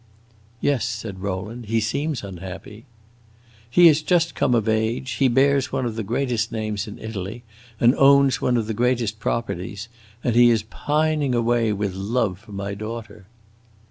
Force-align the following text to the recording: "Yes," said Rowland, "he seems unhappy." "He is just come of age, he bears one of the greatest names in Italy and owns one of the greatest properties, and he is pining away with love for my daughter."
"Yes," 0.61 0.83
said 0.83 1.19
Rowland, 1.21 1.67
"he 1.67 1.79
seems 1.79 2.23
unhappy." 2.23 2.85
"He 3.69 3.87
is 3.87 4.01
just 4.01 4.33
come 4.33 4.55
of 4.55 4.67
age, 4.67 5.11
he 5.11 5.27
bears 5.27 5.71
one 5.71 5.85
of 5.85 5.95
the 5.95 6.01
greatest 6.01 6.51
names 6.51 6.87
in 6.87 6.97
Italy 6.97 7.43
and 7.79 7.93
owns 7.93 8.41
one 8.41 8.57
of 8.57 8.65
the 8.65 8.73
greatest 8.73 9.19
properties, 9.19 9.89
and 10.23 10.35
he 10.35 10.49
is 10.49 10.63
pining 10.63 11.35
away 11.35 11.71
with 11.71 11.93
love 11.93 12.39
for 12.39 12.51
my 12.51 12.73
daughter." 12.73 13.27